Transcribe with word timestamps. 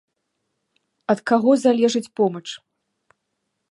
Ад 1.15 1.19
каго 1.33 1.51
залежыць 1.67 2.05
помач? 2.21 2.47